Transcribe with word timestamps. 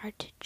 hard 0.00 0.16
to 0.18 0.37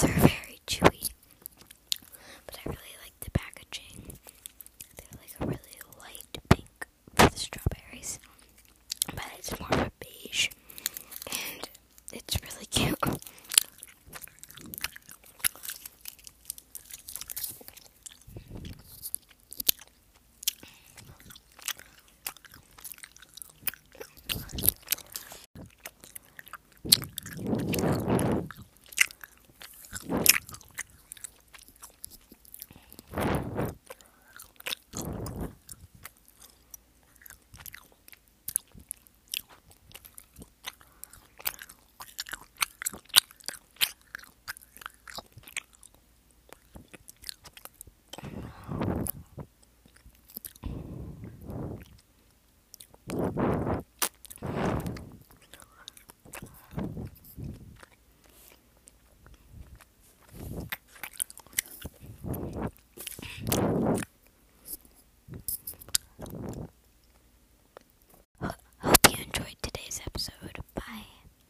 Very 0.00 0.47